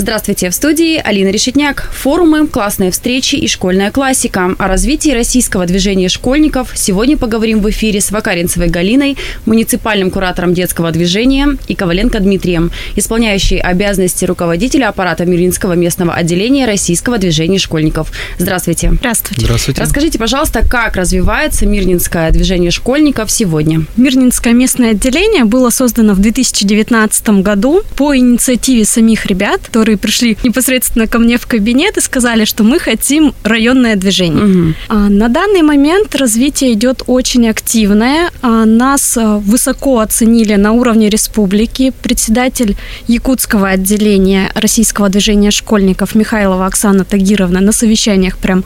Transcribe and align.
Здравствуйте, 0.00 0.48
в 0.48 0.54
студии 0.54 1.02
Алина 1.02 1.30
Решетняк. 1.30 1.90
Форумы, 1.92 2.46
классные 2.46 2.92
встречи 2.92 3.34
и 3.34 3.48
школьная 3.48 3.90
классика. 3.90 4.54
О 4.56 4.68
развитии 4.68 5.10
российского 5.10 5.66
движения 5.66 6.08
школьников 6.08 6.70
сегодня 6.76 7.16
поговорим 7.16 7.60
в 7.60 7.68
эфире 7.70 8.00
с 8.00 8.12
Вакаринцевой 8.12 8.68
Галиной, 8.68 9.16
муниципальным 9.44 10.12
куратором 10.12 10.54
детского 10.54 10.92
движения, 10.92 11.58
и 11.66 11.74
Коваленко 11.74 12.20
Дмитрием, 12.20 12.70
исполняющей 12.94 13.58
обязанности 13.58 14.24
руководителя 14.24 14.88
аппарата 14.88 15.24
Миринского 15.24 15.72
местного 15.72 16.14
отделения 16.14 16.64
российского 16.64 17.18
движения 17.18 17.58
школьников. 17.58 18.12
Здравствуйте. 18.38 18.92
Здравствуйте. 18.92 19.42
Здравствуйте. 19.46 19.82
Расскажите, 19.82 20.18
пожалуйста, 20.20 20.62
как 20.64 20.94
развивается 20.94 21.66
Мирнинское 21.66 22.30
движение 22.30 22.70
школьников 22.70 23.32
сегодня? 23.32 23.82
Мирнинское 23.96 24.52
местное 24.52 24.92
отделение 24.92 25.44
было 25.44 25.70
создано 25.70 26.14
в 26.14 26.20
2019 26.20 27.28
году 27.42 27.82
по 27.96 28.16
инициативе 28.16 28.84
самих 28.84 29.26
ребят, 29.26 29.62
которые 29.62 29.87
пришли 29.96 30.36
непосредственно 30.44 31.06
ко 31.06 31.18
мне 31.18 31.38
в 31.38 31.46
кабинет 31.46 31.96
и 31.96 32.00
сказали, 32.00 32.44
что 32.44 32.64
мы 32.64 32.78
хотим 32.78 33.34
районное 33.44 33.96
движение. 33.96 34.44
Мгм. 34.44 34.74
А, 34.88 35.08
На 35.08 35.28
данный 35.28 35.62
момент 35.62 36.14
развитие 36.14 36.72
идет 36.72 37.02
очень 37.06 37.48
активное. 37.48 38.30
А, 38.42 38.64
Нас 38.64 39.16
а, 39.16 39.38
высоко 39.38 40.00
оценили 40.00 40.54
на 40.56 40.72
уровне 40.72 41.08
республики. 41.08 41.92
Председатель 42.02 42.76
Якутского 43.08 43.68
отделения 43.68 44.50
Российского 44.54 45.08
движения 45.08 45.50
школьников 45.50 46.14
Михайлова 46.14 46.66
Оксана 46.66 47.04
Тагировна 47.04 47.60
на 47.60 47.72
совещаниях 47.72 48.36
прям 48.38 48.64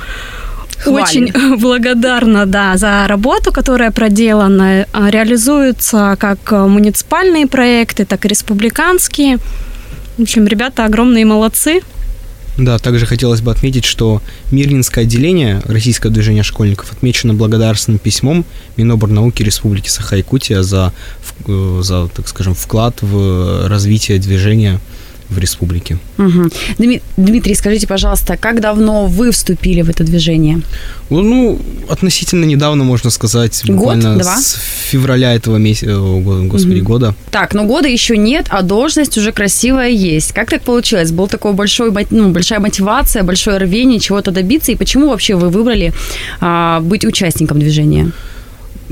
Хвалит. 0.79 1.09
очень 1.09 1.33
благодарна, 1.59 2.47
да, 2.47 2.77
за 2.77 3.07
работу, 3.07 3.53
которая 3.53 3.91
проделана. 3.91 4.87
А, 4.93 5.11
Реализуются 5.11 6.17
как 6.19 6.39
а, 6.53 6.67
муниципальные 6.67 7.47
проекты, 7.47 8.05
так 8.05 8.25
и 8.25 8.29
республиканские. 8.29 9.39
В 10.19 10.23
общем, 10.23 10.47
ребята 10.47 10.85
огромные 10.85 11.25
молодцы. 11.25 11.81
Да, 12.59 12.79
также 12.79 13.07
хотелось 13.07 13.41
бы 13.41 13.51
отметить, 13.51 13.87
что 13.87 14.21
Мирнинское 14.51 15.05
отделение 15.05 15.63
Российского 15.65 16.13
движения 16.13 16.43
школьников 16.43 16.93
отмечено 16.93 17.33
благодарственным 17.33 17.99
письмом 17.99 18.45
Миноборнауки 18.77 19.43
Республики 19.43 19.89
Саха-Якутия 19.89 20.63
за, 20.63 20.93
э, 21.47 21.81
за, 21.83 22.09
так 22.09 22.29
скажем, 22.29 22.55
вклад 22.55 23.01
в 23.01 23.69
развитие 23.69 24.19
движения 24.19 24.81
в 25.33 25.39
республике. 25.39 25.99
Дми- 26.79 27.03
Дмитрий, 27.17 27.55
скажите, 27.55 27.87
пожалуйста, 27.87 28.37
как 28.37 28.61
давно 28.61 29.07
вы 29.07 29.31
вступили 29.33 29.83
в 29.83 29.91
это 29.91 30.05
движение? 30.05 30.61
Ну, 31.11 31.59
относительно 31.89 32.45
недавно, 32.45 32.85
можно 32.85 33.11
сказать, 33.11 33.61
Год, 33.67 33.77
буквально 33.77 34.19
два? 34.19 34.37
с 34.37 34.57
февраля 34.91 35.35
этого 35.35 35.57
месяца, 35.57 35.97
господи, 35.97 36.77
Мгм. 36.77 36.85
года. 36.85 37.15
Так, 37.31 37.55
но 37.55 37.65
года 37.65 37.89
еще 37.89 38.17
нет, 38.17 38.47
а 38.51 38.63
должность 38.63 39.19
уже 39.19 39.33
красивая 39.33 39.89
есть. 39.91 40.33
Как 40.33 40.51
так 40.51 40.63
получилось? 40.63 41.11
Был 41.11 41.27
такой 41.29 41.53
большой, 41.53 41.93
ну, 42.11 42.31
большая 42.31 42.61
мотивация, 42.61 43.23
большое 43.25 43.59
рвение 43.59 43.99
чего-то 44.01 44.31
добиться. 44.31 44.73
И 44.73 44.77
почему 44.77 45.09
вообще 45.09 45.35
вы 45.35 45.49
выбрали 45.49 45.93
а, 46.41 46.81
быть 46.81 47.05
участником 47.05 47.59
движения? 47.59 48.13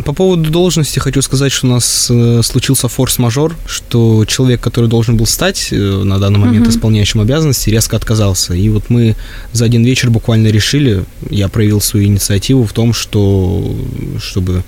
По 0.05 0.13
поводу 0.13 0.51
должности 0.51 0.99
хочу 0.99 1.23
сказать, 1.23 1.53
что 1.53 1.67
у 1.67 1.71
нас 1.71 2.09
э, 2.11 2.41
случился 2.43 2.89
форс-мажор, 2.89 3.57
что 3.67 4.25
человек, 4.25 4.61
который 4.61 4.89
должен 4.89 5.17
был 5.17 5.27
стать 5.27 5.69
э, 5.73 5.77
на 6.05 6.19
данный 6.19 6.39
момент 6.39 6.67
Мгм. 6.67 6.71
исполняющим 6.75 7.21
обязанности, 7.21 7.71
резко 7.71 7.97
отказался. 7.97 8.55
И 8.55 8.69
вот 8.69 8.91
мы 8.91 9.17
за 9.53 9.65
один 9.65 9.85
вечер 9.85 10.11
буквально 10.11 10.49
решили, 10.49 11.05
я 11.31 11.49
проявил 11.49 11.81
свою 11.81 12.07
инициативу 12.07 12.65
в 12.65 12.73
том, 12.73 12.93
что 12.95 13.75
чтобы 14.19 14.63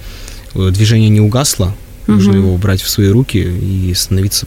э, 0.55 0.70
движение 0.70 1.08
не 1.08 1.20
угасло, 1.20 1.74
нужно 2.06 2.33
Мгм. 2.33 2.41
его 2.41 2.57
брать 2.57 2.83
в 2.83 2.89
свои 2.90 3.08
руки 3.08 3.39
и 3.39 3.95
становиться 3.95 4.46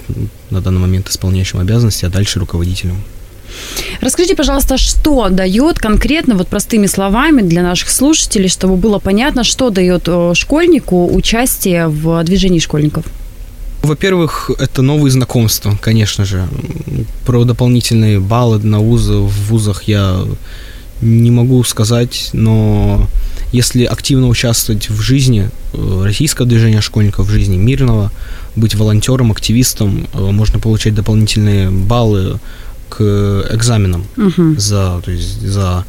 на 0.49 0.61
данный 0.61 0.79
момент 0.79 1.09
исполняющим 1.09 1.59
обязанности, 1.59 2.05
а 2.05 2.09
дальше 2.09 2.39
руководителем. 2.39 2.97
Расскажите, 4.01 4.35
пожалуйста, 4.35 4.77
что 4.77 5.29
дает 5.29 5.79
конкретно, 5.79 6.35
вот 6.35 6.47
простыми 6.47 6.87
словами 6.87 7.41
для 7.41 7.63
наших 7.63 7.89
слушателей, 7.89 8.49
чтобы 8.49 8.75
было 8.75 8.99
понятно, 8.99 9.43
что 9.43 9.69
дает 9.69 10.03
э, 10.07 10.33
школьнику 10.35 11.13
участие 11.13 11.87
в 11.87 12.23
движении 12.23 12.59
школьников? 12.59 13.05
Во-первых, 13.83 14.49
это 14.57 14.81
новые 14.81 15.11
знакомства, 15.11 15.77
конечно 15.79 16.25
же. 16.25 16.47
Про 17.25 17.43
дополнительные 17.43 18.19
баллы 18.19 18.59
на 18.59 18.79
вузы 18.79 19.13
в 19.13 19.49
вузах 19.49 19.83
я 19.83 20.25
не 21.01 21.29
могу 21.29 21.63
сказать, 21.63 22.29
но 22.33 23.07
если 23.51 23.85
активно 23.85 24.27
участвовать 24.27 24.89
в 24.89 25.01
жизни 25.01 25.49
э, 25.73 26.01
российского 26.03 26.47
движения 26.47 26.81
школьников, 26.81 27.27
в 27.27 27.29
жизни 27.29 27.57
мирного, 27.57 28.11
быть 28.55 28.75
волонтером, 28.75 29.31
активистом, 29.31 30.07
э, 30.13 30.19
можно 30.19 30.59
получать 30.59 30.95
дополнительные 30.95 31.69
баллы 31.69 32.39
к 32.89 33.01
экзаменам 33.51 34.05
Мгм. 34.15 34.59
за, 34.59 35.01
то 35.03 35.11
есть 35.11 35.41
за 35.41 35.85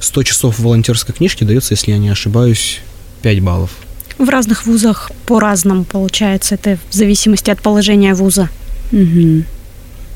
100 0.00 0.22
часов 0.22 0.58
волонтерской 0.58 1.14
книжки 1.14 1.44
дается, 1.44 1.74
если 1.74 1.92
я 1.92 1.98
не 1.98 2.10
ошибаюсь, 2.10 2.80
5 3.22 3.40
баллов. 3.40 3.70
В 4.18 4.28
разных 4.28 4.66
вузах 4.66 5.10
по-разному 5.26 5.84
получается. 5.84 6.54
Это 6.54 6.78
в 6.90 6.94
зависимости 6.94 7.50
от 7.50 7.60
положения 7.60 8.14
вуза. 8.14 8.48
Мгм. 8.92 9.44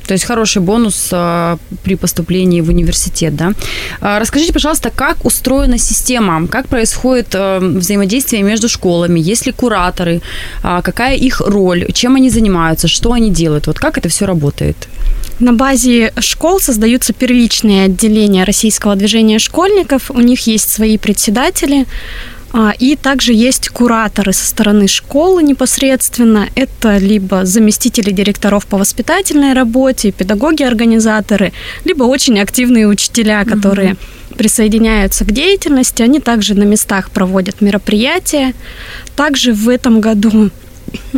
То 0.07 0.13
есть 0.13 0.25
хороший 0.25 0.61
бонус 0.61 1.09
а, 1.11 1.57
при 1.83 1.93
поступлении 1.95 2.61
в 2.61 2.69
университет, 2.69 3.35
да? 3.35 3.51
А, 4.01 4.19
расскажите, 4.19 4.51
пожалуйста, 4.53 4.89
как 4.89 5.23
устроена 5.23 5.77
система, 5.77 6.47
как 6.47 6.67
происходит 6.67 7.27
а, 7.33 7.59
взаимодействие 7.59 8.41
между 8.41 8.69
школами, 8.69 9.19
есть 9.19 9.45
ли 9.45 9.51
кураторы, 9.51 10.21
а, 10.63 10.81
какая 10.81 11.15
их 11.15 11.41
роль, 11.41 11.85
чем 11.93 12.15
они 12.15 12.31
занимаются, 12.31 12.87
что 12.87 13.11
они 13.13 13.29
делают, 13.29 13.67
вот 13.67 13.77
как 13.77 13.99
это 13.99 14.09
все 14.09 14.25
работает? 14.25 14.87
На 15.39 15.53
базе 15.53 16.11
школ 16.19 16.59
создаются 16.59 17.13
первичные 17.13 17.85
отделения 17.85 18.43
российского 18.43 18.95
движения 18.97 19.39
школьников. 19.39 20.11
У 20.11 20.19
них 20.19 20.47
есть 20.47 20.69
свои 20.69 20.97
председатели. 20.97 21.85
а, 22.51 22.73
И 22.77 22.97
также 22.97 23.33
есть 23.33 23.69
кураторы 23.69 24.33
со 24.33 24.45
стороны 24.45 24.87
школы 24.87 25.41
непосредственно. 25.41 26.49
Это 26.55 26.97
либо 26.97 27.45
заместители 27.45 28.11
директоров 28.11 28.65
по 28.65 28.77
воспитательной 28.77 29.53
работе, 29.53 30.11
педагоги-организаторы, 30.11 31.53
либо 31.85 32.03
очень 32.03 32.37
активные 32.39 32.87
учителя, 32.87 33.45
которые 33.45 33.95
присоединяются 34.37 35.23
к 35.23 35.31
деятельности. 35.31 36.01
Они 36.01 36.19
также 36.19 36.53
на 36.53 36.63
местах 36.63 37.11
проводят 37.11 37.61
мероприятия. 37.61 38.53
Также 39.15 39.53
в 39.53 39.69
этом 39.69 40.01
году 40.01 40.49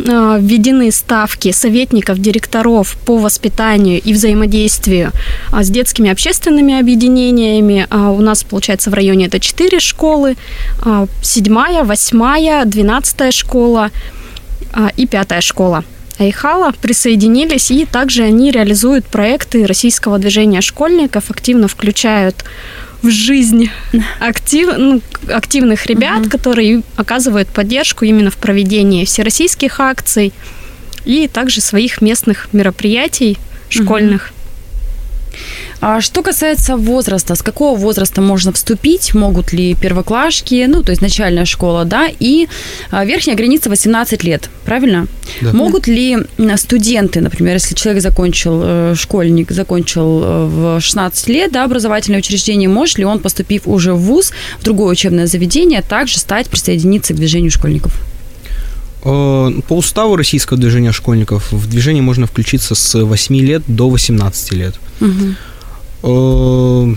введены 0.04 0.90
ставки 0.90 1.52
советников, 1.52 2.18
директоров 2.18 2.96
по 3.04 3.18
воспитанию 3.18 4.00
и 4.00 4.12
взаимодействию 4.12 5.12
а, 5.50 5.62
с 5.62 5.70
детскими 5.70 6.10
общественными 6.10 6.78
объединениями. 6.78 7.86
А, 7.90 8.10
У 8.10 8.20
нас, 8.20 8.44
получается, 8.44 8.90
в 8.90 8.94
районе 8.94 9.26
это 9.26 9.40
4 9.40 9.80
школы, 9.80 10.36
а, 10.84 11.06
седьмая, 11.22 11.84
восьмая, 11.84 12.64
двенадцатая 12.64 13.30
школа 13.32 13.90
а, 14.72 14.90
и 14.96 15.06
пятая 15.06 15.40
школа. 15.40 15.84
Айхала 16.18 16.72
присоединились, 16.80 17.70
и 17.70 17.84
также 17.84 18.24
они 18.24 18.50
реализуют 18.50 19.06
проекты 19.06 19.66
российского 19.66 20.18
движения 20.18 20.60
школьников, 20.60 21.30
активно 21.30 21.68
включают 21.68 22.44
в 23.02 23.10
жизнь 23.10 23.70
актив, 24.20 24.68
ну, 24.76 25.00
активных 25.28 25.86
ребят, 25.86 26.28
которые 26.28 26.82
оказывают 26.96 27.48
поддержку 27.48 28.04
именно 28.04 28.30
в 28.30 28.36
проведении 28.36 29.04
всероссийских 29.04 29.80
акций 29.80 30.32
и 31.04 31.28
также 31.28 31.60
своих 31.60 32.00
местных 32.00 32.48
мероприятий 32.52 33.38
школьных. 33.68 34.32
А 35.82 36.00
что 36.00 36.22
касается 36.22 36.76
возраста, 36.76 37.34
с 37.34 37.42
какого 37.42 37.76
возраста 37.76 38.22
можно 38.22 38.52
вступить, 38.52 39.14
могут 39.14 39.52
ли 39.52 39.74
первоклашки, 39.74 40.64
ну, 40.68 40.84
то 40.84 40.92
есть 40.92 41.02
начальная 41.02 41.44
школа, 41.44 41.84
да, 41.84 42.08
и 42.20 42.46
а, 42.92 43.04
верхняя 43.04 43.36
граница 43.36 43.68
18 43.68 44.22
лет, 44.22 44.48
правильно? 44.64 45.08
Да. 45.40 45.52
Могут 45.52 45.88
ли 45.88 46.18
студенты, 46.54 47.20
например, 47.20 47.54
если 47.54 47.74
человек 47.74 48.00
закончил, 48.00 48.60
э, 48.62 48.94
школьник 48.96 49.50
закончил 49.50 50.22
э, 50.22 50.46
в 50.46 50.80
16 50.80 51.28
лет, 51.28 51.50
да, 51.50 51.64
образовательное 51.64 52.20
учреждение, 52.20 52.68
может 52.68 52.98
ли 52.98 53.04
он, 53.04 53.18
поступив 53.18 53.62
уже 53.66 53.92
в 53.92 54.02
ВУЗ, 54.02 54.30
в 54.60 54.62
другое 54.62 54.92
учебное 54.92 55.26
заведение, 55.26 55.82
также 55.82 56.20
стать, 56.20 56.46
присоединиться 56.46 57.12
к 57.12 57.16
движению 57.16 57.50
школьников? 57.50 57.92
Э, 59.04 59.50
По 59.66 59.72
уставу 59.72 60.14
российского 60.14 60.60
движения 60.60 60.92
школьников 60.92 61.50
в 61.50 61.68
движение 61.68 62.04
можно 62.04 62.28
включиться 62.28 62.76
с 62.76 63.02
8 63.02 63.36
лет 63.40 63.64
до 63.66 63.90
18 63.90 64.52
лет. 64.52 64.74
Мгм. 65.00 65.36
Э, 66.02 66.94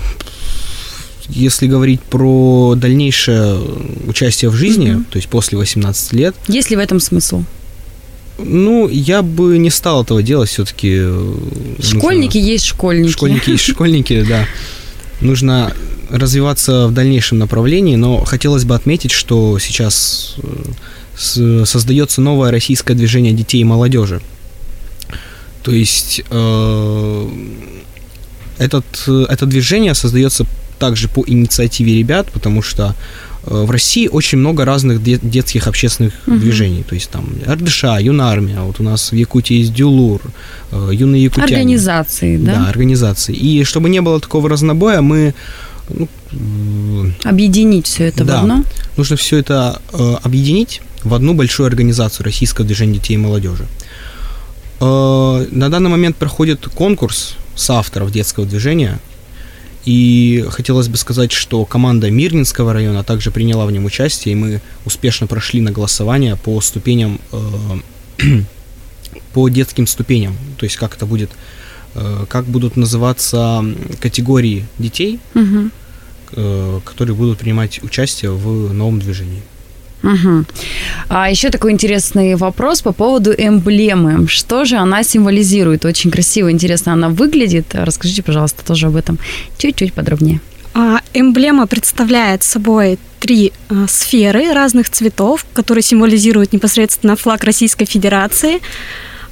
Если 1.28 1.66
говорить 1.66 2.02
про 2.02 2.76
дальнейшее 2.78 3.58
участие 4.08 4.52
в 4.52 4.54
жизни, 4.56 4.92
Мгм. 4.92 5.06
то 5.06 5.18
есть 5.18 5.28
после 5.28 5.58
18 5.58 6.14
лет, 6.14 6.36
Есть 6.48 6.70
ли 6.70 6.76
в 6.76 6.80
этом 6.80 7.00
смысл? 7.00 7.44
ну, 8.38 8.88
я 8.90 9.22
бы 9.24 9.58
не 9.58 9.70
стал 9.72 10.04
этого 10.04 10.22
делать 10.22 10.50
все-таки. 10.50 11.02
Школьники 11.82 12.38
есть 12.38 12.66
школьники. 12.66 13.12
Школьники 13.12 13.50
есть 13.52 13.64
школьники, 13.64 14.24
да. 14.28 14.46
нужно 15.22 15.74
развиваться 16.10 16.88
в 16.88 16.94
дальнейшем 16.94 17.40
направлении, 17.40 17.96
но 17.96 18.24
хотелось 18.26 18.66
бы 18.66 18.76
отметить, 18.76 19.12
что 19.12 19.58
сейчас 19.58 20.36
э, 21.38 21.64
создается 21.66 22.22
новое 22.22 22.52
российское 22.52 22.94
движение 22.94 23.34
детей 23.34 23.62
и 23.62 23.64
молодежи. 23.64 24.22
То 25.64 25.72
есть 25.72 26.22
э, 26.30 27.30
этот, 28.58 28.86
это 29.08 29.46
движение 29.46 29.94
создается 29.94 30.46
также 30.78 31.08
по 31.08 31.24
инициативе 31.26 31.98
ребят, 31.98 32.28
потому 32.32 32.62
что 32.62 32.96
э, 33.44 33.64
в 33.64 33.72
России 33.72 34.08
очень 34.08 34.38
много 34.38 34.66
разных 34.66 35.02
детских 35.04 35.68
общественных 35.68 36.14
угу. 36.28 36.38
движений. 36.38 36.84
То 36.84 36.96
есть 36.96 37.10
там 37.10 37.26
РДШ, 37.48 37.84
Юнармия, 38.00 38.62
вот 38.62 38.80
у 38.80 38.84
нас 38.84 39.12
в 39.12 39.16
Якутии 39.16 39.58
есть 39.58 39.74
Дюлур, 39.74 40.22
э, 40.72 40.90
Юные 40.94 41.24
Якутяне. 41.24 41.56
Организации, 41.56 42.38
да? 42.38 42.56
Да, 42.56 42.70
организации. 42.70 43.34
И 43.34 43.64
чтобы 43.64 43.90
не 43.90 44.02
было 44.02 44.20
такого 44.20 44.50
разнобоя, 44.50 45.02
мы 45.02 45.34
ну, 45.90 46.08
объединить 47.24 47.86
все 47.86 48.06
это 48.06 48.24
да, 48.24 48.40
в 48.40 48.42
одно? 48.42 48.64
нужно 48.98 49.16
все 49.16 49.38
это 49.38 49.82
э, 49.94 50.16
объединить 50.24 50.82
в 51.04 51.14
одну 51.14 51.34
большую 51.34 51.68
организацию 51.68 52.26
Российского 52.26 52.66
движения 52.66 52.96
детей 52.96 53.14
и 53.14 53.18
молодежи. 53.18 53.66
Э, 54.82 55.46
на 55.52 55.70
данный 55.70 55.90
момент 55.90 56.16
проходит 56.18 56.68
конкурс 56.68 57.38
соавторов 57.56 58.12
детского 58.12 58.46
движения, 58.46 59.00
и 59.86 60.46
хотелось 60.50 60.88
бы 60.88 60.98
сказать, 60.98 61.32
что 61.32 61.64
команда 61.66 62.10
Мирнинского 62.10 62.74
района 62.74 63.04
также 63.04 63.30
приняла 63.30 63.66
в 63.66 63.72
нем 63.72 63.86
участие, 63.86 64.34
и 64.34 64.36
мы 64.36 64.62
успешно 64.84 65.28
прошли 65.28 65.62
на 65.62 65.72
голосование 65.72 66.36
по 66.38 66.60
ступеням, 66.62 67.20
э, 67.32 67.44
по 69.34 69.50
детским 69.50 69.86
ступеням, 69.86 70.36
то 70.58 70.64
есть 70.66 70.78
как 70.78 70.96
это 70.96 71.06
будет 71.06 71.32
Э, 71.96 72.26
как 72.28 72.46
будут 72.46 72.76
называться 72.76 73.64
категории 74.02 74.66
детей, 74.78 75.20
угу. 75.34 75.72
которые 76.84 77.16
будут 77.16 77.40
принимать 77.40 77.82
участие 77.84 78.32
в 78.32 78.74
новом 78.74 79.00
движении. 79.00 79.42
Угу. 80.06 80.46
А 81.10 81.30
еще 81.30 81.50
такой 81.50 81.72
интересный 81.72 82.36
вопрос 82.36 82.82
по 82.82 82.94
поводу 82.94 83.32
эмблемы. 83.32 84.28
Что 84.28 84.66
же 84.66 84.78
она 84.78 85.04
символизирует? 85.04 85.84
Очень 85.86 86.12
красиво, 86.12 86.52
интересно 86.52 86.94
она 86.94 87.10
выглядит. 87.10 87.68
Расскажите, 87.74 88.22
пожалуйста, 88.22 88.64
тоже 88.64 88.88
об 88.88 88.96
этом 88.96 89.18
чуть-чуть 89.58 89.94
подробнее. 89.94 90.40
А, 90.74 91.00
эмблема 91.14 91.68
представляет 91.68 92.44
собой 92.44 93.00
три 93.20 93.52
а, 93.70 93.88
сферы 93.88 94.54
разных 94.54 94.90
цветов, 94.90 95.46
которые 95.54 95.82
символизируют 95.82 96.54
непосредственно 96.54 97.16
флаг 97.16 97.44
Российской 97.44 97.86
Федерации. 97.86 98.60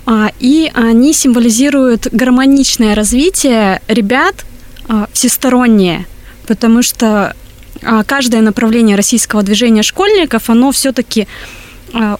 А, 0.05 0.31
и 0.39 0.71
они 0.73 1.13
символизируют 1.13 2.07
гармоничное 2.11 2.95
развитие 2.95 3.81
ребят 3.87 4.45
а, 4.87 5.07
всестороннее, 5.13 6.07
потому 6.47 6.81
что 6.81 7.35
каждое 8.05 8.41
направление 8.41 8.95
российского 8.95 9.43
движения 9.43 9.83
школьников, 9.83 10.49
оно 10.49 10.71
все-таки 10.71 11.27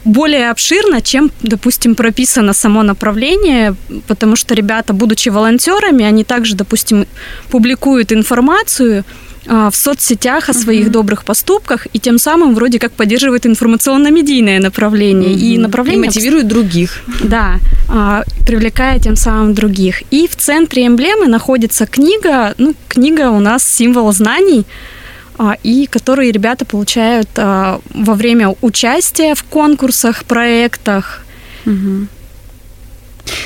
более 0.05 0.51
обширно, 0.51 1.01
чем, 1.01 1.31
допустим, 1.41 1.95
прописано 1.95 2.53
само 2.53 2.83
направление, 2.83 3.75
потому 4.07 4.35
что 4.35 4.53
ребята, 4.53 4.93
будучи 4.93 5.29
волонтерами, 5.29 6.05
они 6.05 6.23
также, 6.23 6.55
допустим, 6.55 7.07
публикуют 7.49 8.11
информацию, 8.11 9.03
а, 9.45 9.69
в 9.69 9.75
соцсетях 9.75 10.49
о 10.49 10.53
своих 10.53 10.85
угу. 10.85 10.93
добрых 10.93 11.25
поступках 11.25 11.87
и 11.91 11.99
тем 11.99 12.17
самым 12.17 12.55
вроде 12.55 12.79
как 12.79 12.93
поддерживает 12.93 13.45
информационно-медийное 13.45 14.59
направление 14.59 15.31
угу. 15.31 15.39
и 15.39 15.57
направление 15.57 16.03
и 16.03 16.05
мотивирует 16.05 16.47
других. 16.47 17.01
Да, 17.21 17.57
а, 17.89 18.23
привлекая 18.45 18.99
тем 18.99 19.15
самым 19.15 19.53
других. 19.53 20.03
И 20.11 20.27
в 20.27 20.35
центре 20.37 20.87
эмблемы 20.87 21.27
находится 21.27 21.85
книга, 21.85 22.53
ну 22.57 22.73
книга 22.87 23.31
у 23.31 23.39
нас 23.39 23.65
символ 23.65 24.13
знаний 24.13 24.61
а, 24.61 24.92
и 25.63 25.87
которые 25.87 26.31
ребята 26.31 26.65
получают 26.65 27.29
во 27.35 28.13
время 28.15 28.55
участия 28.61 29.35
в 29.35 29.43
конкурсах, 29.43 30.25
проектах. 30.25 31.25
Угу. 31.65 32.07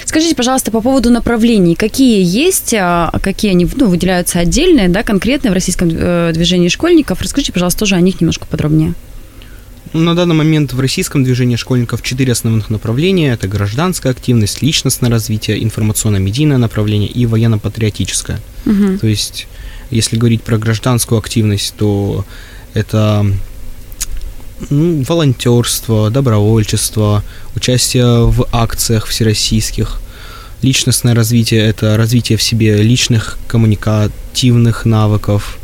Скажите, 0.06 0.36
пожалуйста, 0.36 0.72
по 0.72 0.82
поводу 0.82 1.12
направлений, 1.12 1.76
какие 1.76 2.24
есть, 2.24 2.74
а, 2.74 3.12
какие 3.22 3.52
они 3.52 3.68
ну, 3.76 3.88
выделяются 3.88 4.40
отдельные, 4.40 4.90
да, 4.90 5.04
конкретные 5.04 5.52
в 5.52 5.54
российском 5.54 5.90
э, 5.92 6.32
движении 6.34 6.70
школьников? 6.70 7.22
Расскажите, 7.22 7.54
пожалуйста, 7.54 7.82
тоже 7.82 7.96
о 7.96 8.02
них 8.02 8.20
немножко 8.20 8.48
подробнее. 8.48 8.94
Ну, 9.94 10.02
на 10.02 10.16
данный 10.16 10.36
момент 10.36 10.74
в 10.74 10.80
российском 10.80 11.24
движении 11.24 11.56
школьников 11.56 12.02
четыре 12.02 12.34
основных 12.34 12.70
направления. 12.70 13.32
Это 13.32 13.48
гражданская 13.48 14.12
активность, 14.12 14.62
личностное 14.62 15.10
развитие, 15.10 15.64
информационно-медийное 15.64 16.58
направление 16.58 17.10
и 17.10 17.26
военно-патриотическое. 17.26 18.40
Угу. 18.66 19.00
То 19.00 19.08
есть, 19.08 19.48
если 19.92 20.18
говорить 20.18 20.44
про 20.44 20.58
гражданскую 20.58 21.20
активность, 21.20 21.74
то 21.78 22.26
это 22.74 23.26
ну, 24.70 25.04
волонтерство, 25.04 26.10
добровольчество, 26.10 27.24
участие 27.56 28.26
в 28.26 28.48
акциях 28.52 29.06
всероссийских. 29.06 30.00
Личностное 30.62 31.14
развитие– 31.14 31.62
это 31.68 31.98
развитие 31.98 32.38
в 32.38 32.44
себе 32.44 32.82
личных 32.82 33.38
коммуникативных 33.48 34.86
навыков, 34.86 35.60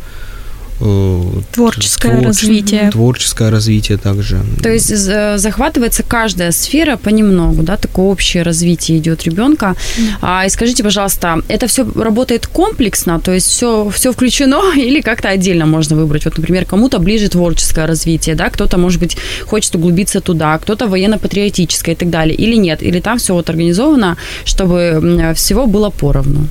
творческое 1.51 2.11
твор... 2.11 2.25
развитие. 2.25 2.91
Творческое 2.91 3.49
развитие 3.49 3.97
также. 3.97 4.41
То 4.61 4.69
есть 4.69 4.87
захватывается 4.87 6.03
каждая 6.03 6.51
сфера 6.51 6.97
понемногу, 6.97 7.63
да, 7.63 7.77
такое 7.77 8.05
общее 8.05 8.43
развитие 8.43 8.97
идет 8.97 9.23
ребенка. 9.23 9.75
А, 10.21 10.45
и 10.45 10.49
скажите, 10.49 10.83
пожалуйста, 10.83 11.41
это 11.47 11.67
все 11.67 11.89
работает 11.95 12.47
комплексно, 12.47 13.19
то 13.19 13.31
есть 13.31 13.47
все, 13.47 13.89
все 13.89 14.11
включено 14.11 14.61
или 14.75 15.01
как-то 15.01 15.29
отдельно 15.29 15.65
можно 15.65 15.95
выбрать? 15.95 16.25
Вот, 16.25 16.37
например, 16.37 16.65
кому-то 16.65 16.99
ближе 16.99 17.29
творческое 17.29 17.85
развитие, 17.85 18.35
да, 18.35 18.49
кто-то, 18.49 18.77
может 18.77 18.99
быть, 18.99 19.17
хочет 19.45 19.75
углубиться 19.75 20.21
туда, 20.21 20.57
кто-то 20.57 20.87
военно-патриотическое 20.87 21.95
и 21.95 21.97
так 21.97 22.09
далее, 22.09 22.35
или 22.35 22.55
нет, 22.55 22.83
или 22.83 22.99
там 22.99 23.17
все 23.17 23.33
вот 23.33 23.49
организовано, 23.49 24.17
чтобы 24.45 25.33
всего 25.35 25.65
было 25.67 25.89
поровну? 25.89 26.47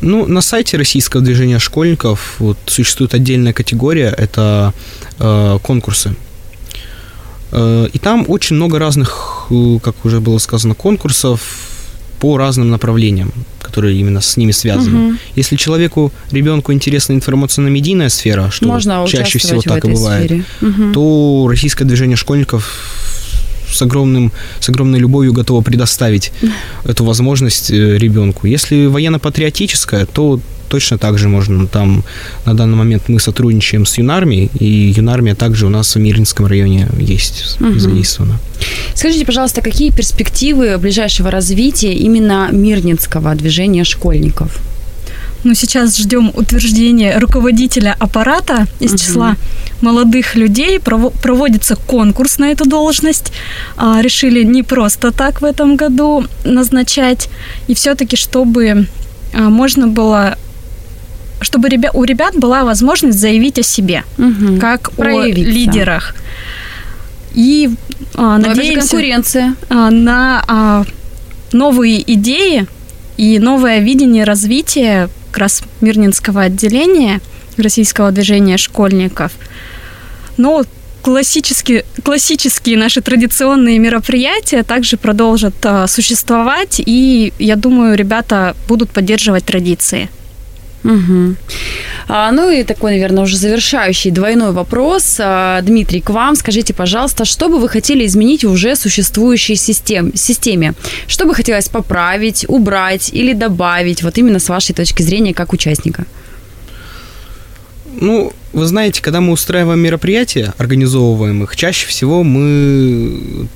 Ну, 0.00 0.26
на 0.26 0.40
сайте 0.40 0.76
российского 0.76 1.22
движения 1.22 1.58
школьников 1.58 2.36
вот, 2.38 2.56
существует 2.66 3.14
отдельная 3.14 3.52
категория, 3.52 4.14
это 4.16 4.72
э, 5.18 5.58
конкурсы. 5.62 6.14
Э, 7.52 7.86
и 7.92 7.98
там 7.98 8.24
очень 8.28 8.56
много 8.56 8.78
разных, 8.78 9.46
э, 9.50 9.78
как 9.82 10.04
уже 10.04 10.20
было 10.20 10.38
сказано, 10.38 10.74
конкурсов 10.74 11.40
по 12.18 12.36
разным 12.36 12.70
направлениям, 12.70 13.32
которые 13.60 13.98
именно 13.98 14.20
с 14.20 14.36
ними 14.36 14.52
связаны. 14.52 15.08
Угу. 15.08 15.18
Если 15.36 15.56
человеку, 15.56 16.12
ребенку 16.30 16.72
интересна 16.72 17.14
информационно-медийная 17.14 18.10
сфера, 18.10 18.50
что 18.50 18.68
Можно 18.68 19.06
чаще 19.08 19.38
всего 19.38 19.62
так 19.62 19.84
и 19.84 19.88
бывает, 19.88 20.44
угу. 20.60 20.92
то 20.92 21.46
российское 21.50 21.84
движение 21.84 22.16
школьников 22.16 23.19
с, 23.72 23.82
огромным, 23.82 24.32
с 24.60 24.68
огромной 24.68 24.98
любовью 24.98 25.32
готова 25.32 25.62
предоставить 25.62 26.32
эту 26.84 27.04
возможность 27.04 27.70
э, 27.70 27.98
ребенку. 27.98 28.46
Если 28.46 28.86
военно-патриотическая, 28.86 30.06
то 30.06 30.40
точно 30.70 30.98
так 30.98 31.18
же 31.18 31.28
можно. 31.28 31.66
Там 31.66 32.04
на 32.46 32.54
данный 32.54 32.76
момент 32.76 33.08
мы 33.08 33.20
сотрудничаем 33.20 33.84
с 33.84 33.98
Юнармией, 33.98 34.50
и 34.58 34.94
Юнармия 34.96 35.34
также 35.34 35.66
у 35.66 35.68
нас 35.68 35.96
в 35.96 35.98
Мирнинском 35.98 36.46
районе 36.46 36.88
есть 36.98 37.56
угу. 37.60 37.78
задействована. 37.78 38.38
Скажите, 38.94 39.26
пожалуйста, 39.26 39.62
какие 39.62 39.90
перспективы 39.90 40.78
ближайшего 40.78 41.30
развития 41.30 41.92
именно 41.92 42.48
Мирнинского 42.52 43.34
движения 43.34 43.84
школьников? 43.84 44.60
Ну, 45.42 45.54
сейчас 45.54 45.96
ждем 45.96 46.30
утверждения 46.34 47.18
руководителя 47.18 47.96
аппарата 47.98 48.66
из 48.78 48.92
угу. 48.92 48.98
числа 48.98 49.36
молодых 49.80 50.34
людей. 50.34 50.78
Проводится 50.78 51.76
конкурс 51.76 52.38
на 52.38 52.50
эту 52.50 52.68
должность. 52.68 53.32
А, 53.76 54.00
решили 54.02 54.42
не 54.42 54.62
просто 54.62 55.12
так 55.12 55.40
в 55.40 55.44
этом 55.44 55.76
году 55.76 56.24
назначать. 56.44 57.28
И 57.68 57.74
все-таки, 57.74 58.16
чтобы 58.16 58.86
а, 59.32 59.48
можно 59.48 59.86
было 59.86 60.36
чтобы 61.42 61.70
у 61.94 62.04
ребят 62.04 62.36
была 62.36 62.64
возможность 62.64 63.18
заявить 63.18 63.58
о 63.58 63.62
себе, 63.62 64.04
угу. 64.18 64.58
как 64.60 64.92
Проявиться. 64.92 65.50
о 65.50 65.54
лидерах. 65.54 66.14
И 67.32 67.70
а, 68.14 68.38
надеемся 68.38 68.80
конкуренция. 68.80 69.54
А, 69.68 69.90
на 69.90 70.44
а, 70.46 70.84
новые 71.52 72.02
идеи 72.14 72.66
и 73.16 73.38
новое 73.38 73.80
видение 73.80 74.24
развития 74.24 75.08
как 75.30 75.38
раз 75.38 75.62
Мирнинского 75.80 76.42
отделения 76.42 77.20
российского 77.56 78.10
движения 78.10 78.56
школьников. 78.56 79.32
Но 80.36 80.64
классические, 81.02 81.84
классические 82.02 82.76
наши 82.76 83.00
традиционные 83.00 83.78
мероприятия 83.78 84.62
также 84.62 84.96
продолжат 84.96 85.54
а, 85.64 85.86
существовать, 85.86 86.80
и 86.84 87.32
я 87.38 87.56
думаю, 87.56 87.96
ребята 87.96 88.56
будут 88.68 88.90
поддерживать 88.90 89.44
традиции. 89.44 90.08
Угу. 90.84 91.36
А, 92.08 92.32
ну 92.32 92.50
и 92.50 92.64
такой, 92.64 92.92
наверное, 92.92 93.24
уже 93.24 93.36
завершающий 93.36 94.10
двойной 94.10 94.52
вопрос. 94.52 95.16
А, 95.20 95.60
Дмитрий, 95.62 96.00
к 96.00 96.10
вам 96.10 96.34
скажите, 96.36 96.72
пожалуйста, 96.74 97.24
что 97.24 97.48
бы 97.48 97.58
вы 97.58 97.68
хотели 97.68 98.06
изменить 98.06 98.44
в 98.44 98.50
уже 98.50 98.76
существующей 98.76 99.56
систем, 99.56 100.12
системе? 100.14 100.74
Что 101.06 101.26
бы 101.26 101.34
хотелось 101.34 101.68
поправить, 101.68 102.44
убрать 102.48 103.10
или 103.12 103.32
добавить, 103.34 104.02
вот 104.02 104.16
именно 104.18 104.38
с 104.38 104.48
вашей 104.48 104.74
точки 104.74 105.02
зрения 105.02 105.34
как 105.34 105.52
участника? 105.52 106.04
Ну, 108.00 108.32
вы 108.52 108.66
знаете, 108.66 109.02
когда 109.02 109.20
мы 109.20 109.32
устраиваем 109.32 109.80
мероприятия, 109.80 110.54
организовываем 110.58 111.42
их, 111.44 111.56
чаще 111.56 111.86
всего 111.86 112.22
мы 112.22 113.48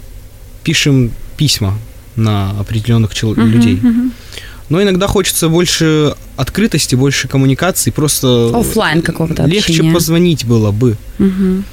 пишем 0.63 1.11
письма 1.37 1.79
на 2.17 2.51
определенных 2.61 3.15
чел- 3.15 3.31
Мгм, 3.33 3.51
людей. 3.51 3.79
мгм. 3.83 4.13
Но 4.69 4.83
иногда 4.83 5.07
хочется 5.07 5.49
больше 5.49 6.15
открытости, 6.37 6.95
больше 6.95 7.29
коммуникации, 7.29 7.91
просто 7.91 8.51
Оффлайн 8.55 9.03
какого-то 9.03 9.45
легче 9.45 9.73
общения. 9.73 9.93
позвонить 9.93 10.45
было 10.47 10.71
бы. 10.71 10.97
Мгм. 11.19 11.65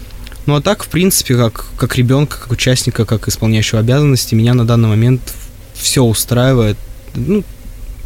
Ну 0.46 0.56
а 0.56 0.62
так, 0.62 0.84
в 0.84 0.90
принципе, 0.90 1.36
как, 1.36 1.66
как 1.78 1.96
ребенка, 1.96 2.38
как 2.40 2.52
участника, 2.52 3.06
как 3.06 3.28
исполняющего 3.28 3.80
обязанности, 3.80 4.36
меня 4.36 4.54
на 4.54 4.66
данный 4.66 4.90
момент 4.90 5.22
все 5.74 6.04
устраивает. 6.04 6.78
Ну, 7.16 7.44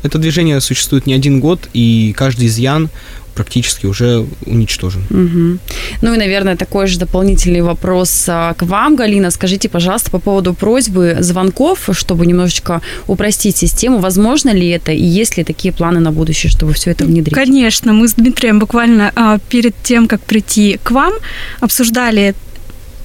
это 0.03 0.19
движение 0.19 0.59
существует 0.61 1.07
не 1.07 1.13
один 1.13 1.39
год, 1.39 1.67
и 1.73 2.13
каждый 2.15 2.47
изъян 2.47 2.89
практически 3.35 3.85
уже 3.85 4.25
уничтожен. 4.45 5.03
Мгм. 5.09 5.59
Ну 6.01 6.13
и, 6.13 6.17
наверное, 6.17 6.55
такой 6.55 6.87
же 6.87 6.97
дополнительный 6.97 7.61
вопрос 7.61 8.25
а, 8.27 8.53
к 8.53 8.63
вам, 8.63 8.95
Галина. 8.95 9.31
Скажите, 9.31 9.69
пожалуйста, 9.69 10.09
по 10.09 10.19
поводу 10.19 10.53
просьбы 10.53 11.17
звонков, 11.19 11.89
чтобы 11.91 12.25
немножечко 12.25 12.81
упростить 13.07 13.57
систему, 13.57 13.99
возможно 13.99 14.51
ли 14.51 14.69
это 14.69 14.91
и 14.91 15.03
есть 15.03 15.37
ли 15.37 15.43
такие 15.43 15.73
планы 15.73 15.99
на 15.99 16.11
будущее, 16.11 16.49
чтобы 16.49 16.73
все 16.73 16.91
это 16.91 17.05
внедрить? 17.05 17.35
Конечно, 17.35 17.93
мы 17.93 18.07
с 18.07 18.13
Дмитрием 18.13 18.59
буквально 18.59 19.11
а, 19.15 19.37
перед 19.49 19.75
тем, 19.83 20.07
как 20.07 20.21
прийти 20.21 20.79
к 20.83 20.91
вам, 20.91 21.13
обсуждали 21.59 22.33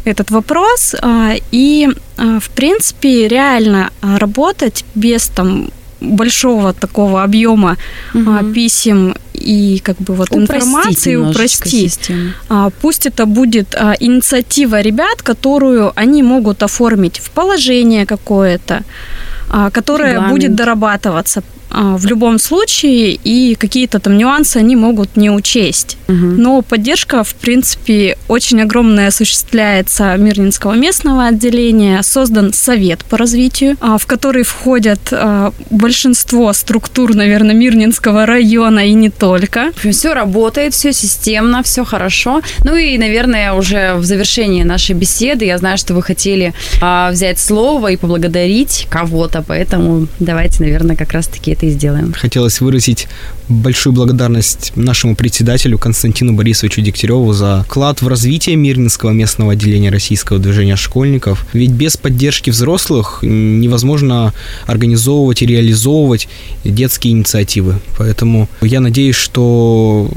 этот 0.04 0.30
вопрос, 0.30 0.94
а, 1.02 1.34
и, 1.50 1.88
в 2.16 2.50
принципе, 2.50 3.28
реально 3.28 3.90
работать 4.00 4.84
без 4.94 5.26
там 5.26 5.70
большого 6.00 6.72
такого 6.72 7.22
объема 7.22 7.76
Мгм. 8.14 8.52
писем 8.54 9.14
и 9.40 9.78
как 9.78 9.96
бы 9.96 10.14
вот 10.14 10.28
Упростить 10.30 10.42
информации 10.42 11.16
упростить. 11.16 12.10
А, 12.48 12.70
Пусть 12.80 13.06
это 13.06 13.26
будет 13.26 13.74
а, 13.74 13.94
инициатива 14.00 14.80
ребят, 14.80 15.22
которую 15.22 15.92
они 15.96 16.22
могут 16.22 16.62
оформить 16.62 17.18
в 17.18 17.30
положение 17.30 18.06
какое-то, 18.06 18.82
а, 19.48 19.70
которое 19.70 20.12
Регламент. 20.12 20.32
будет 20.32 20.54
дорабатываться 20.54 21.42
в 21.70 22.06
любом 22.06 22.38
случае, 22.38 23.12
и 23.12 23.54
какие-то 23.54 24.00
там 24.00 24.16
нюансы 24.16 24.56
они 24.56 24.76
могут 24.76 25.16
не 25.16 25.30
учесть. 25.30 25.96
Мгм. 26.08 26.36
Но 26.42 26.62
поддержка, 26.62 27.24
в 27.24 27.34
принципе, 27.34 28.16
очень 28.28 28.60
огромная 28.62 29.08
осуществляется 29.08 30.16
Мирнинского 30.16 30.74
местного 30.74 31.26
отделения. 31.26 32.02
Создан 32.02 32.52
совет 32.52 33.04
по 33.04 33.16
развитию, 33.16 33.76
а, 33.80 33.98
в 33.98 34.06
который 34.06 34.42
входят 34.42 35.00
а, 35.12 35.52
большинство 35.70 36.52
структур, 36.52 37.14
наверное, 37.14 37.54
Мирнинского 37.54 38.26
района 38.26 38.80
и 38.80 38.92
не 38.92 39.10
только. 39.10 39.72
Все 39.90 40.14
работает, 40.14 40.74
все 40.74 40.92
системно, 40.92 41.62
все 41.62 41.84
хорошо. 41.84 42.42
Ну 42.64 42.74
и, 42.76 42.98
наверное, 42.98 43.52
уже 43.52 43.94
в 43.94 44.04
завершении 44.04 44.62
нашей 44.62 44.94
беседы 44.94 45.44
я 45.44 45.58
знаю, 45.58 45.78
что 45.78 45.94
вы 45.94 46.02
хотели 46.02 46.54
а, 46.80 47.10
взять 47.10 47.38
слово 47.38 47.92
и 47.92 47.96
поблагодарить 47.96 48.86
кого-то, 48.90 49.44
поэтому 49.46 50.08
давайте, 50.18 50.62
наверное, 50.62 50.96
как 50.96 51.12
раз-таки 51.12 51.52
это 51.60 51.66
и 51.66 51.70
сделаем. 51.70 52.12
Хотелось 52.12 52.60
выразить 52.60 53.06
большую 53.48 53.92
благодарность 53.92 54.72
нашему 54.76 55.14
председателю 55.14 55.78
Константину 55.78 56.32
Борисовичу 56.32 56.80
Дегтяреву 56.80 57.32
за 57.32 57.64
вклад 57.64 58.00
в 58.00 58.08
развитие 58.08 58.56
Мирнинского 58.56 59.10
местного 59.10 59.52
отделения 59.52 59.90
российского 59.90 60.38
движения 60.38 60.76
школьников. 60.76 61.46
Ведь 61.52 61.70
без 61.70 61.96
поддержки 61.96 62.50
взрослых 62.50 63.18
невозможно 63.22 64.32
организовывать 64.66 65.42
и 65.42 65.46
реализовывать 65.46 66.28
детские 66.64 67.12
инициативы. 67.12 67.78
Поэтому 67.98 68.48
я 68.62 68.80
надеюсь, 68.80 69.16
что 69.16 70.10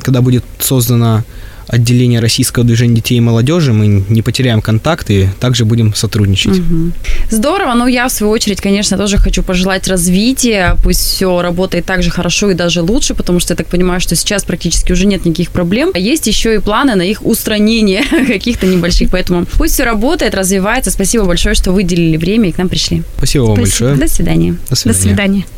когда 0.00 0.20
будет 0.20 0.44
создано 0.60 1.24
отделение 1.68 2.20
российского 2.20 2.64
движения 2.64 2.96
детей 2.96 3.18
и 3.18 3.20
молодежи, 3.20 3.72
мы 3.72 4.04
не 4.08 4.22
потеряем 4.22 4.60
контакты, 4.60 5.30
также 5.38 5.64
будем 5.64 5.94
сотрудничать. 5.94 6.58
Мгм. 6.58 6.92
Здорово, 7.30 7.74
но 7.74 7.86
я 7.86 8.08
в 8.08 8.12
свою 8.12 8.32
очередь, 8.32 8.60
конечно, 8.60 8.96
тоже 8.96 9.18
хочу 9.18 9.42
пожелать 9.42 9.86
развития, 9.86 10.76
пусть 10.82 11.00
все 11.00 11.40
работает 11.42 11.84
так 11.84 12.02
же 12.02 12.10
хорошо 12.10 12.50
и 12.50 12.54
даже 12.54 12.82
лучше, 12.82 13.14
потому 13.14 13.38
что 13.40 13.52
я 13.52 13.56
так 13.56 13.66
понимаю, 13.66 14.00
что 14.00 14.16
сейчас 14.16 14.44
практически 14.44 14.92
уже 14.92 15.06
нет 15.06 15.24
никаких 15.24 15.50
проблем. 15.50 15.90
А 15.94 15.98
есть 15.98 16.26
еще 16.26 16.54
и 16.54 16.58
планы 16.58 16.94
на 16.94 17.02
их 17.02 17.24
устранение 17.24 18.02
каких-то 18.26 18.66
небольших, 18.66 19.10
поэтому 19.10 19.46
пусть 19.56 19.74
все 19.74 19.84
работает, 19.84 20.34
развивается. 20.34 20.90
Спасибо 20.90 21.24
большое, 21.24 21.54
что 21.54 21.72
выделили 21.72 22.16
время 22.16 22.48
и 22.48 22.52
к 22.52 22.58
нам 22.58 22.68
пришли. 22.68 23.02
Спасибо 23.18 23.42
вам 23.44 23.56
Спасибо. 23.56 23.90
большое. 23.90 24.08
До 24.08 24.14
свидания. 24.14 24.52
До 24.52 24.70
До 24.70 24.76
свидания. 24.76 25.02
свидания. 25.02 25.57